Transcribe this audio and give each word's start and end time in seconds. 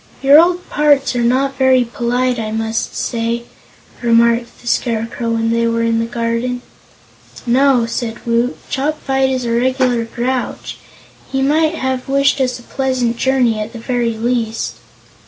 "Your 0.23 0.39
old 0.39 0.67
parts 0.67 1.15
are 1.15 1.21
not 1.21 1.57
very 1.59 1.85
polite, 1.85 2.39
I 2.39 2.49
must 2.51 2.95
say," 2.95 3.43
remarked 4.01 4.59
the 4.59 4.65
Scarecrow, 4.65 5.29
when 5.29 5.51
they 5.51 5.67
were 5.67 5.83
in 5.83 5.99
the 5.99 6.05
garden. 6.07 6.63
"No," 7.45 7.85
said 7.85 8.25
Woot, 8.25 8.57
"Chopfyt 8.67 9.29
is 9.29 9.45
a 9.45 9.51
regular 9.51 10.03
grouch. 10.05 10.79
He 11.31 11.43
might 11.43 11.75
have 11.75 12.09
wished 12.09 12.41
us 12.41 12.57
a 12.57 12.63
pleasant 12.63 13.15
journey, 13.17 13.59
at 13.59 13.73
the 13.73 13.79
very 13.79 14.17
least." 14.17 14.77